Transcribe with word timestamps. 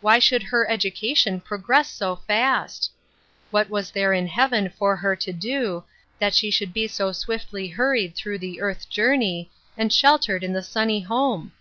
Why 0.00 0.18
should 0.18 0.42
her 0.42 0.68
education 0.68 1.38
pro 1.40 1.58
gress 1.58 1.88
so 1.88 2.16
fast? 2.16 2.90
What 3.52 3.70
was 3.70 3.92
there 3.92 4.12
in 4.12 4.26
Heaven 4.26 4.68
for 4.68 4.96
her 4.96 5.14
to 5.14 5.32
do, 5.32 5.84
that 6.18 6.34
she 6.34 6.50
should 6.50 6.72
be 6.72 6.88
so 6.88 7.12
swiftly 7.12 7.68
hurried 7.68 8.16
through 8.16 8.38
the 8.38 8.60
earth 8.60 8.88
journey, 8.90 9.48
and 9.78 9.92
sheltered 9.92 10.42
in 10.42 10.54
the 10.54 10.64
sunny 10.64 11.02
home 11.02 11.52